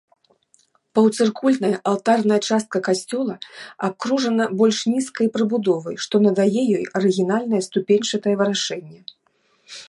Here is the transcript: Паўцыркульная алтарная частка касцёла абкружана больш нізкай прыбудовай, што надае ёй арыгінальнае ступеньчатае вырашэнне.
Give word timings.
Паўцыркульная 0.99 1.77
алтарная 1.91 2.39
частка 2.49 2.77
касцёла 2.87 3.35
абкружана 3.89 4.49
больш 4.63 4.79
нізкай 4.95 5.27
прыбудовай, 5.37 5.95
што 6.07 6.15
надае 6.27 6.63
ёй 6.77 6.83
арыгінальнае 7.01 7.61
ступеньчатае 7.69 8.35
вырашэнне. 8.43 9.01